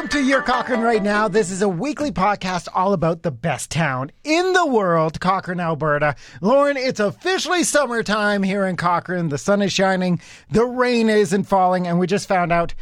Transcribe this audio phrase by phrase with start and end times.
[0.00, 1.28] Welcome to Your Cochrane Right Now.
[1.28, 6.16] This is a weekly podcast all about the best town in the world, Cochrane, Alberta.
[6.40, 9.28] Lauren, it's officially summertime here in Cochrane.
[9.28, 10.18] The sun is shining,
[10.50, 12.72] the rain isn't falling, and we just found out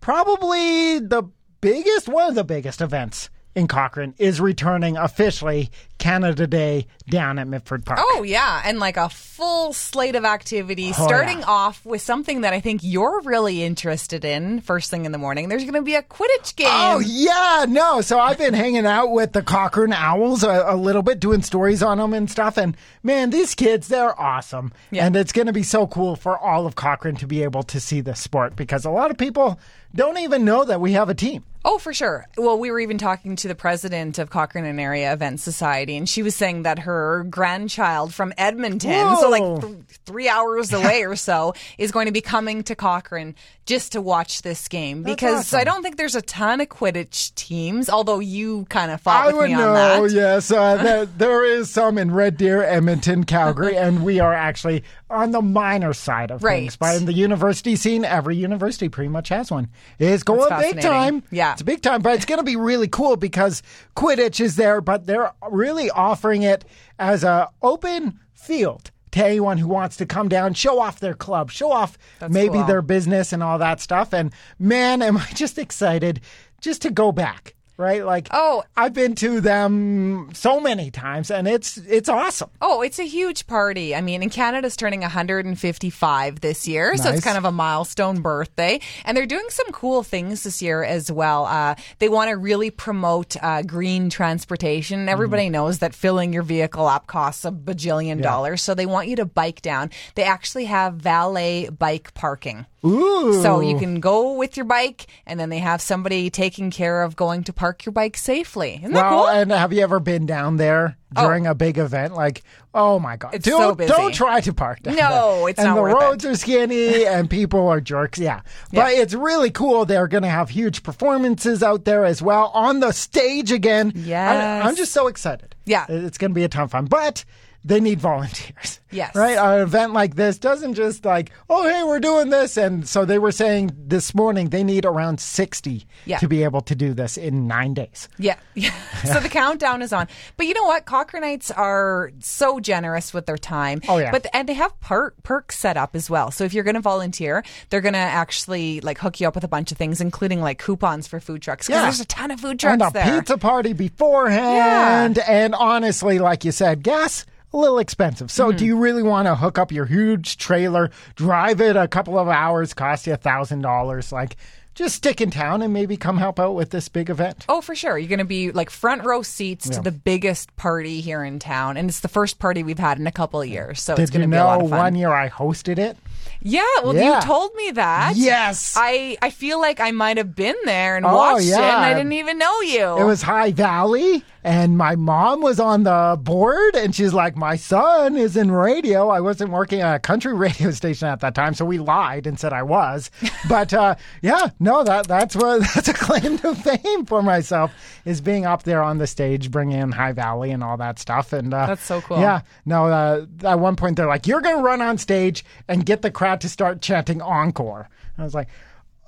[0.00, 1.24] probably the
[1.60, 5.68] biggest, one of the biggest events in Cochrane is returning officially
[6.02, 8.00] Canada Day down at Mitford Park.
[8.02, 8.60] Oh, yeah.
[8.64, 11.44] And like a full slate of activities, Oh, starting yeah.
[11.46, 15.48] off with something that I think you're really interested in first thing in the morning.
[15.48, 16.66] There's going to be a Quidditch game.
[16.68, 18.00] Oh yeah, no.
[18.00, 21.82] So I've been hanging out with the Cochrane Owls a, a little bit, doing stories
[21.84, 22.56] on them and stuff.
[22.56, 24.72] And man, these kids—they're awesome.
[24.90, 25.06] Yeah.
[25.06, 27.78] And it's going to be so cool for all of Cochrane to be able to
[27.78, 29.60] see the sport because a lot of people
[29.94, 31.44] don't even know that we have a team.
[31.64, 32.26] Oh, for sure.
[32.36, 36.08] Well, we were even talking to the president of Cochrane and Area Event Society, and
[36.08, 39.74] she was saying that her grandchild from Edmonton, so like th-
[40.06, 44.42] three hours away or so, is going to be coming to Cochrane just to watch
[44.42, 45.60] this game because awesome.
[45.60, 49.32] I don't think there's a ton of Quidditch teams, although you kind of fought I
[49.32, 50.08] would me on know.
[50.08, 50.12] that.
[50.14, 54.82] Yes, uh, there, there is some in Red Deer, Edmonton, Calgary, and we are actually
[55.10, 56.62] on the minor side of Right.
[56.62, 56.76] things.
[56.76, 59.68] But in the university scene, every university pretty much has one.
[59.98, 61.22] It's going That's big time.
[61.30, 61.52] Yeah.
[61.52, 62.02] it's big time.
[62.02, 63.62] But it's going to be really cool because
[63.94, 66.64] Quidditch is there, but they're really offering it
[66.98, 68.90] as a open field.
[69.12, 72.54] To anyone who wants to come down, show off their club, show off That's maybe
[72.54, 72.64] cool.
[72.64, 74.14] their business and all that stuff.
[74.14, 76.22] And man, am I just excited
[76.62, 78.04] just to go back, right?
[78.04, 78.62] Like, Oh.
[78.76, 82.50] I've been to them so many times, and it's it's awesome.
[82.60, 83.94] Oh, it's a huge party.
[83.94, 88.80] I mean, and Canada's turning 155 this year, so it's kind of a milestone birthday.
[89.04, 91.46] And they're doing some cool things this year as well.
[91.46, 95.08] Uh, they want to really promote uh, green transportation.
[95.08, 95.52] Everybody Mm-hmm.
[95.52, 99.24] knows that filling your vehicle up costs a bajillion dollars, so they want you to
[99.24, 99.90] bike down.
[100.14, 102.66] They actually have valet bike parking.
[102.84, 107.02] Ooh, So you can go with your bike, and then they have somebody taking care
[107.02, 108.76] of going to park your bike safely.
[108.82, 109.28] Isn't that well, cool?
[109.28, 111.22] and have you ever been down there Oh.
[111.24, 112.14] during a big event?
[112.14, 112.42] Like,
[112.74, 113.92] oh my god, It's don't, so busy.
[113.92, 115.48] don't try to park down No, there.
[115.50, 118.18] it's and not And the roads are skinny, and people are jerks.
[118.18, 118.40] Yeah,
[118.72, 119.84] but it's really cool.
[119.84, 123.92] They're going to have huge performances out there as well on the stage again.
[123.94, 124.64] Yes.
[124.64, 125.54] I, am just so excited.
[125.66, 125.86] Yeah.
[125.88, 127.24] it's going to be a ton of fun, but.
[127.64, 128.80] They need volunteers.
[128.90, 129.14] Yes.
[129.14, 129.38] Right?
[129.38, 132.56] An event like this doesn't just like, oh, hey, we're doing this.
[132.56, 136.18] And so they were saying this morning they need around 60 Yeah.
[136.18, 138.08] to be able to do this in nine days.
[138.18, 138.36] Yeah.
[138.54, 138.74] yeah.
[139.04, 140.08] so the countdown is on.
[140.36, 140.84] But you know what?
[140.86, 143.80] Cochranites are so generous with their time.
[143.88, 144.10] Oh, yeah.
[144.10, 146.30] But and they have per- perks set up as well.
[146.32, 149.44] So if you're going to volunteer, they're going to actually like hook you up with
[149.44, 151.68] a bunch of things, including like coupons for food trucks.
[151.68, 151.82] Yeah.
[151.82, 153.20] there's a ton of food trucks and a there.
[153.20, 155.16] pizza party beforehand.
[155.16, 155.24] Yeah.
[155.28, 158.30] And honestly, like you said, gas a little expensive.
[158.30, 158.56] So Mm-hmm.
[158.58, 162.28] do you really want to hook up your huge trailer, drive it a couple of
[162.28, 164.12] hours, cost you a thousand dollars?
[164.12, 164.36] Like,
[164.74, 167.44] just stick in town and maybe come help out with this big event.
[167.46, 167.98] Oh, for sure.
[167.98, 171.76] You're going to be like front row seats to the biggest party here in town.
[171.76, 173.82] And it's the first party we've had in a couple of years.
[173.82, 174.78] So it's Did going you to be a lot know of fun.
[174.78, 175.98] one year I hosted it?
[176.40, 176.62] Yeah.
[176.82, 177.16] Well, Yeah.
[177.16, 178.14] you told me that.
[178.16, 178.74] Yes.
[178.76, 181.62] I, I feel like I might have been there and Oh, watched it and.
[181.62, 182.98] I didn't even know you.
[182.98, 187.54] It was High Valley, and my mom was on the board, and she's like, "My
[187.56, 191.54] son is in radio." I wasn't working at a country radio station at that time,
[191.54, 193.10] so we lied and said I was.
[193.48, 197.72] But uh, yeah, no, that that's what that's a claim to fame for myself
[198.04, 201.32] is being up there on the stage, bringing in High Valley and all that stuff.
[201.32, 202.18] And uh, That's so cool.
[202.20, 205.86] Yeah, no, uh, at one point they're like, "You're going to run on stage and
[205.86, 208.48] get the crowd to start chanting encore." I was like.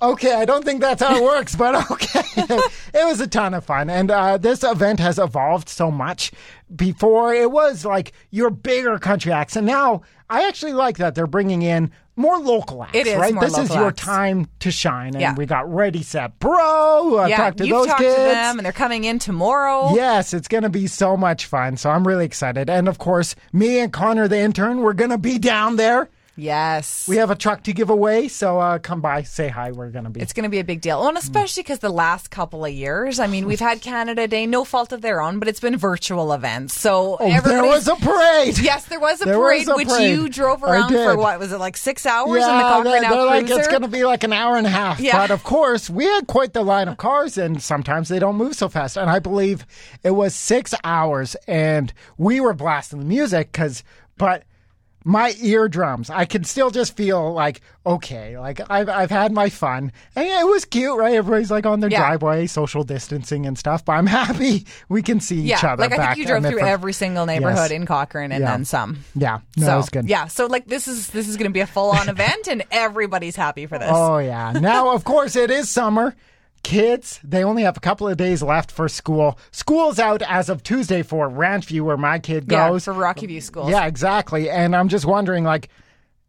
[0.01, 2.21] Okay, I don't think that's how it works, but okay.
[2.35, 3.89] it was a ton of fun.
[3.89, 6.33] And uh, this event has evolved so much.
[6.75, 9.55] Before, it was like your bigger country acts.
[9.55, 13.39] And now I actually like that they're bringing in more local acts, It is right?
[13.39, 14.01] this is your acts.
[14.03, 15.13] time to shine.
[15.13, 15.33] And Yeah.
[15.33, 17.17] we got Ready, Set, Bro.
[17.19, 18.15] I yeah, talked to those talked kids.
[18.15, 19.93] to them, and they're coming in tomorrow.
[19.95, 21.77] Yes, it's going to be so much fun.
[21.77, 22.69] So I'm really excited.
[22.69, 26.09] And of course, me and Connor, the intern, we're going to be down there.
[26.37, 27.07] Yes.
[27.07, 28.27] We have a truck to give away.
[28.27, 29.71] So uh, come by, say hi.
[29.71, 30.19] We're going to be.
[30.21, 30.99] it's going to be a big deal.
[30.99, 34.45] Well, and especially because the last couple of years, I mean, we've had Canada Day,
[34.45, 36.73] no fault of their own, but it's been virtual events.
[36.79, 38.59] So Oh, there was a parade.
[38.59, 40.09] Yes, there was a There was parade, a which parade.
[40.11, 43.09] you drove around for what was it like six hours in the Yeah, Cochrane they're,
[43.11, 44.99] they're like it's going to be like an hour and a half.
[44.99, 45.17] Yeah.
[45.17, 48.55] But of course, we had quite the line of cars, and sometimes they don't move
[48.55, 48.97] so fast.
[48.97, 49.65] And I believe
[50.03, 53.83] it was six hours, and we were blasting the music because,
[54.17, 54.43] but
[55.07, 59.91] my eardrums, I can still just feel like okay, like I've I've had my fun,
[60.15, 61.13] and yeah, it was cute, right?
[61.13, 61.99] Everybody's like on their Yeah.
[61.99, 63.85] driveway, social distancing and stuff.
[63.85, 65.81] But I'm happy we can see yeah, each other.
[65.83, 66.67] like I think you drove through Midford.
[66.67, 67.71] every single neighborhood Yes.
[67.71, 68.97] in Cochrane and then some.
[69.13, 70.09] Yeah, no, so was good.
[70.09, 72.63] yeah, so like this is this is going to be a full on event, and
[72.71, 73.91] everybody's happy for this.
[73.93, 74.53] Oh yeah.
[74.53, 76.15] Now, of course, it is summer.
[76.65, 79.37] Kids, they only have a couple of days left for school.
[79.51, 82.85] School's out as of Tuesday for RancheView, where my kid Yeah, goes.
[82.85, 83.69] for Rocky View schools.
[83.69, 84.49] Yeah, exactly.
[84.49, 85.69] And I'm just wondering, like,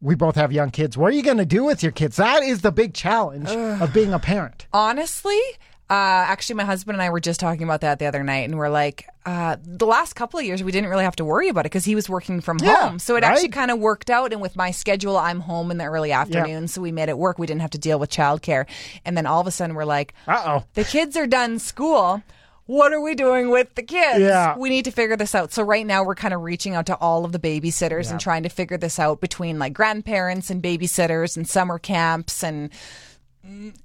[0.03, 0.95] we both have young kids.
[0.99, 2.17] What are you going to do with your kids?
[2.17, 4.67] That is the big challenge of being a parent.
[4.75, 5.41] Honestly,
[5.89, 8.59] uh, actually, my husband and I were just talking about that the other night, and
[8.59, 11.61] we're like, uh, the last couple of years, we didn't really have to worry about
[11.61, 12.99] it because he was working from Yeah, home.
[12.99, 14.33] So it actually kind of worked out.
[14.33, 17.39] And with my schedule, I'm home in the early afternoon, so we made it work.
[17.39, 18.67] We didn't have to deal with childcare.
[19.05, 20.65] And then all of a sudden, we're like, Uh oh.
[20.75, 22.23] the kids are done school.
[22.67, 24.19] What are we doing with the kids?
[24.19, 24.59] Yeah.
[24.59, 25.53] We need to figure this out.
[25.53, 28.43] So right now we're kind of reaching out to all of the babysitters and trying
[28.43, 32.71] to figure this out between like grandparents and babysitters and summer camps and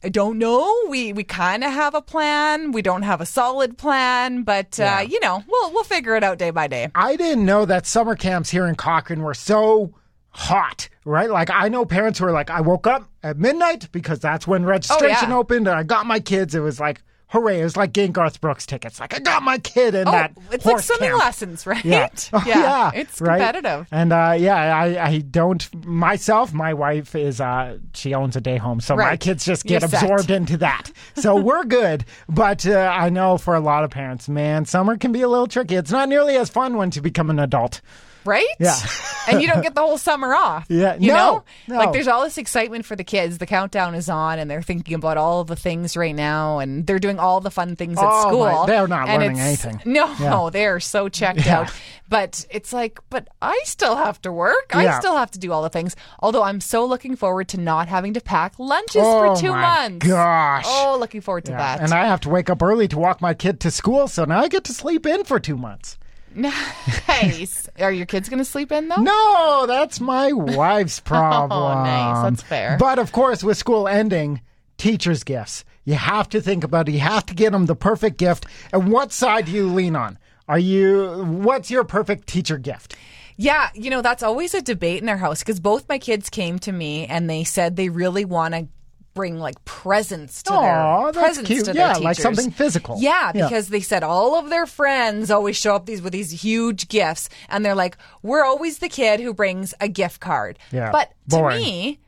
[0.03, 0.73] I don't know.
[0.89, 2.71] We we kind of have a plan.
[2.71, 4.97] We don't have a solid plan, but Yeah.
[4.97, 6.89] uh, you know, we'll we'll figure it out day by day.
[6.95, 9.93] I didn't know that summer camps here in Cochrane were so
[10.29, 11.29] hot, right?
[11.29, 14.65] Like I know parents who are like, I woke up at midnight because that's when
[14.65, 15.37] registration Oh, yeah.
[15.37, 16.55] opened and I got my kids.
[16.55, 17.01] It was like,
[17.31, 17.61] hooray.
[17.61, 18.99] It was like getting Garth Brooks tickets.
[18.99, 21.19] Like I got my kid in Oh, that it's like horse swimming camp.
[21.23, 21.83] lessons, right?
[21.83, 22.07] Yeah.
[22.33, 22.91] Oh, yeah.
[22.93, 23.37] It's right?
[23.37, 23.87] competitive.
[23.91, 26.53] And uh, yeah, I, I don't myself.
[26.53, 29.89] My wife is uh, she owns a day home, so my kids just get You're
[29.89, 30.03] set.
[30.03, 30.91] absorbed into that.
[31.15, 32.05] So we're good.
[32.29, 35.47] But uh, I know for a lot of parents, man, summer can be a little
[35.47, 35.75] tricky.
[35.75, 37.81] It's not nearly as fun when you become an adult.
[38.25, 38.47] Right?
[38.59, 38.75] Yeah.
[39.29, 40.65] and you don't get the whole summer off.
[40.69, 41.43] Yeah, You no, know?
[41.67, 41.77] no.
[41.77, 43.37] Like there's all this excitement for the kids.
[43.37, 46.85] The countdown is on and they're thinking about all of the things right now and
[46.87, 48.45] they're doing all the fun things at Oh, school.
[48.45, 49.81] my- they're not learning anything.
[49.85, 50.49] No, Yeah.
[50.51, 51.61] they are so checked Yeah.
[51.61, 51.71] out.
[52.09, 54.71] But it's like, but I still have to work.
[54.73, 54.79] Yeah.
[54.97, 55.95] I still have to do all the things.
[56.19, 60.05] Although I'm so looking forward to not having to pack lunches Oh, for two months.
[60.05, 60.65] gosh.
[60.67, 61.79] Oh, looking forward to that.
[61.79, 64.41] And I have to wake up early to walk my kid to school, so now
[64.41, 65.97] I get to sleep in for two months.
[66.35, 67.69] Nice.
[67.79, 69.01] Are your kids going to sleep in though?
[69.01, 71.51] No, that's my wife's problem.
[71.51, 72.23] Oh, nice.
[72.23, 72.77] That's fair.
[72.79, 74.41] But of course, with school ending,
[74.77, 75.63] teachers' gifts.
[75.83, 76.93] You have to think about it.
[76.93, 78.45] You have to get them the perfect gift.
[78.71, 80.17] And what side do you lean on?
[80.47, 81.23] Are you?
[81.23, 82.95] What's your perfect teacher gift?
[83.37, 86.59] Yeah, you know, that's always a debate in our house because both my kids came
[86.59, 88.67] to me and they said they really want to
[89.13, 91.65] bring like presents to Aw, their that's presents cute.
[91.65, 92.23] to Yeah, their like teachers.
[92.37, 92.97] something physical.
[92.99, 93.47] Yeah, Yeah.
[93.47, 97.29] because they said all of their friends always show up these with these huge gifts
[97.49, 101.49] and they're like, "We're always the kid who brings a gift card." Yeah, But to
[101.49, 101.99] me,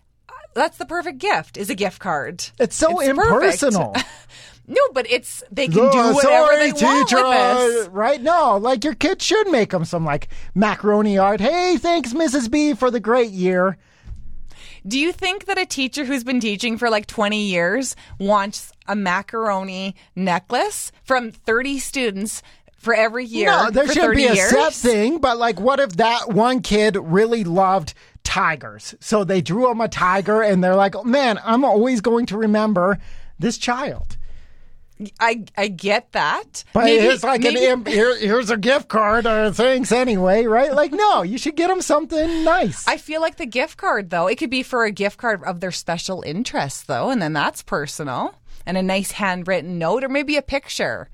[0.54, 2.46] that's the perfect gift is a gift card.
[2.60, 3.96] It's so It's impersonal.
[4.66, 8.22] No, but it's they can do whatever sorry, they want teacher, uh, right?
[8.22, 11.42] No, like your kid should make them some like macaroni art.
[11.42, 12.50] Hey, thanks, Mrs.
[12.50, 13.78] B, for the great year.
[14.86, 18.96] Do you think that a teacher who's been teaching for like 20 years wants a
[18.96, 22.42] macaroni necklace from 30 students
[22.78, 23.48] for every year?
[23.48, 24.50] No, there should be a years?
[24.50, 27.94] set thing, but like, what if that one kid really loved
[28.24, 28.94] tigers?
[29.00, 33.00] So they drew him a tiger, and they're like, man, I'm always going to remember
[33.40, 34.18] this child.
[35.20, 36.64] I I get that.
[36.74, 40.74] But Maybe- it's like maybe- an here, here's a gift card or thanks anyway, right?
[40.74, 42.88] Like, no, you should get them something nice.
[42.88, 45.60] I feel like the gift card though, it could be for a gift card of
[45.60, 48.36] their special interest though, and then that's personal.
[48.66, 51.10] And a nice handwritten note or maybe a picture.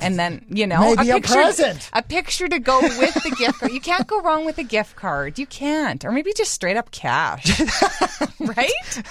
[0.00, 1.90] And then, you know, Maybe a picture, present.
[1.92, 3.72] A picture to go with the gift card.
[3.72, 5.38] You can't go wrong with a gift card.
[5.38, 6.04] You can't.
[6.04, 7.60] Or maybe just straight up cash.
[8.40, 9.02] right?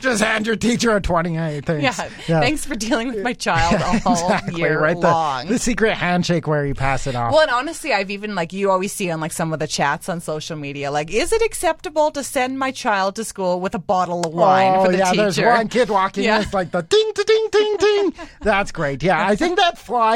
[0.00, 1.82] Just hand your teacher a 20, I think.
[1.82, 1.92] Yeah.
[2.40, 4.96] Thanks for dealing with my child all Exactly, year right?
[4.96, 5.46] long.
[5.46, 7.32] The, the secret handshake where you pass it off.
[7.32, 10.08] well, and honestly, I've even like you always see on like some of the chats
[10.08, 13.78] on social media, like, is it acceptable to send my child to school with a
[13.78, 15.22] bottle of wine oh, for the yeah, teacher?
[15.22, 16.36] there's one kid walking Yeah.
[16.36, 18.12] in, it's like the ding, ding, ding, ding.
[18.42, 19.02] That's great.
[19.02, 20.09] Yeah, I think that flies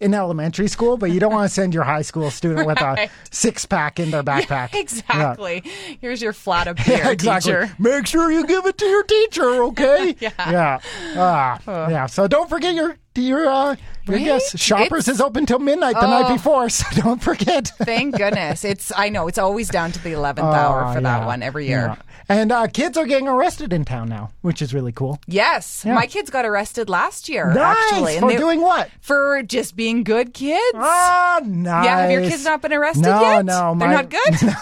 [0.00, 3.08] in elementary school, but you don't want to send your high school student with a
[3.30, 4.72] six pack in their backpack.
[4.74, 4.80] Yeah.
[4.80, 5.62] Exactly.
[6.00, 7.52] Here's your flat of beer, Yeah, exactly.
[7.52, 7.74] teacher.
[7.78, 10.16] Make sure you give it to your teacher, okay?
[10.20, 10.30] Yeah.
[10.38, 10.78] Yeah.
[11.16, 12.06] Ah, yeah.
[12.06, 13.78] So don't forget your your uh your
[14.14, 14.24] Right?
[14.24, 14.58] guess.
[14.58, 16.34] Shoppers It's- is open till midnight the night Oh.
[16.34, 17.72] before, so don't forget.
[17.78, 18.64] Thank goodness.
[18.64, 21.66] It's I know it's always down to the eleventh hour Oh, for that one every
[21.66, 21.86] year.
[21.96, 22.02] Yeah.
[22.28, 25.20] And uh, kids are getting arrested in town now, which is really cool.
[25.28, 27.52] Yes, my kids got arrested last year.
[27.54, 27.76] Nice.
[27.92, 28.90] actually, For they- doing what?
[29.00, 30.60] For just being good kids.
[30.74, 31.84] Ah, nice.
[31.84, 33.44] Yeah, have your kids not been arrested no, yet?
[33.44, 34.20] No, They're not good?
[34.42, 34.52] No,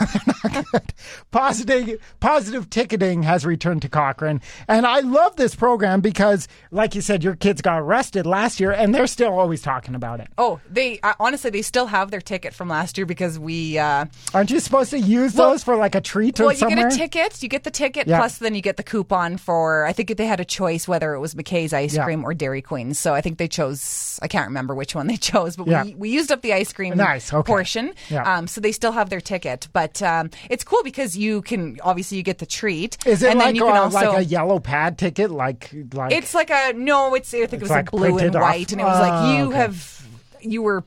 [0.43, 0.93] they're not good.
[1.31, 4.41] Positive, positive ticketing has returned to Cochrane.
[4.69, 8.71] And I love this program because, like you said, your kids got arrested last year
[8.73, 10.29] and they're still always talking about it.
[10.39, 13.79] Oh, they uh, honestly they still have their ticket from last year because we.
[13.79, 16.69] Uh, Aren't you supposed to use Well- those for like a treat or well, you
[16.69, 17.43] get a ticket.
[17.43, 18.19] You get the ticket Yeah.
[18.19, 19.85] plus then you get the coupon for.
[19.87, 22.05] I think they had a choice whether it was MacKay's ice Yeah.
[22.05, 22.95] cream or Dairy Queen.
[22.95, 24.19] So I think they chose.
[24.23, 25.85] I can't remember which one they chose, but Yeah.
[25.85, 27.47] we we used up the ice cream Nice, okay.
[27.47, 27.95] portion.
[28.11, 28.23] Yeah.
[28.39, 32.17] Um, so they still have their ticket, but um, it's cool because you can obviously
[32.19, 32.97] you get the treat.
[33.07, 35.31] Is it and then like, you can uh, also, like a yellow pad ticket?
[35.31, 37.15] Like like It's like a no.
[37.15, 38.43] It's I think it was like blue and printed off?
[38.43, 39.57] white, and it was like Oh, you okay.
[39.57, 40.07] have
[40.41, 40.85] you were.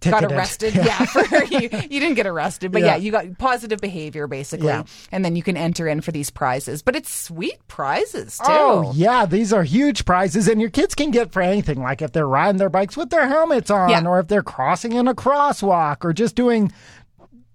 [0.00, 0.28] Ticketed.
[0.28, 1.06] Got arrested, yeah.
[1.06, 2.88] for, you, you didn't get arrested, but Yeah.
[2.88, 2.96] yeah.
[2.96, 4.82] you got positive behavior basically, Yeah.
[5.10, 6.82] and then you can enter in for these prizes.
[6.82, 8.44] But it's sweet prizes too.
[8.46, 11.80] Oh yeah, these are huge prizes, and your kids can get for anything.
[11.80, 14.04] Like if they're riding their bikes with their helmets on, Yeah.
[14.04, 16.70] or if they're crossing in a crosswalk, or just doing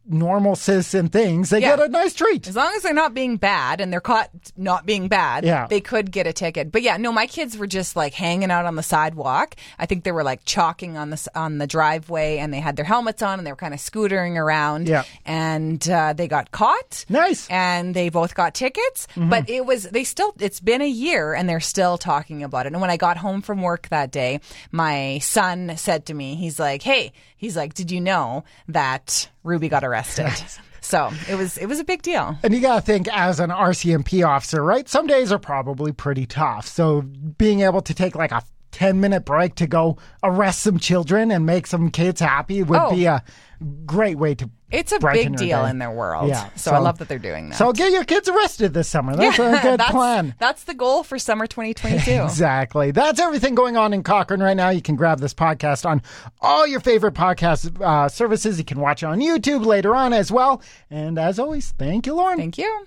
[0.06, 1.78] normal citizen things, they Yeah.
[1.78, 2.48] get a nice treat.
[2.48, 5.68] As long as they're not being bad and they're caught not being bad, Yeah.
[5.70, 6.72] they could get a ticket.
[6.72, 9.56] But yeah, no, my kids were just like hanging out on the sidewalk.
[9.80, 12.86] I think they were like chalking on the on the driveway, and they had their
[12.86, 14.88] helmets on, and they were kind of scootering around.
[14.88, 15.04] Yeah.
[15.26, 17.06] and uh, they got caught.
[17.10, 17.48] Nice.
[17.50, 19.08] and they both got tickets.
[19.16, 19.30] Mm-hmm.
[19.30, 20.34] But it was they still.
[20.40, 22.74] It's been a year, and they're still talking about it.
[22.74, 24.42] And when I got home from work that day,
[24.72, 29.70] my son said to me, he's like, "Hey, he's like, did you know that Ruby
[29.70, 30.32] got arrested?"
[30.82, 32.38] so it was it was a big deal.
[32.44, 34.88] And you got to think, as an RCMP officer, right?
[34.90, 36.68] Some days are probably pretty tough.
[36.68, 41.30] So being able to take like a 10 minute break to go arrest some children
[41.32, 42.90] and make some kids happy would Oh.
[42.92, 43.24] be a
[43.86, 44.50] great way to.
[44.74, 45.70] It's a big deal day.
[45.70, 46.28] in their world.
[46.30, 47.58] Yeah, So, so- I love that they're doing that.
[47.58, 49.16] So get your kids arrested this summer.
[49.16, 50.36] That's a good that's, plan.
[50.40, 52.24] That's the goal for summer 2022.
[52.24, 52.92] Exactly.
[52.92, 54.70] That's everything going on in Cochrane right now.
[54.70, 56.02] You can grab this podcast on
[56.42, 58.58] all your favorite podcast uh, services.
[58.58, 60.62] You can watch it on YouTube later on as well.
[60.90, 62.38] And as always, thank you, Lauren.
[62.38, 62.86] Thank you.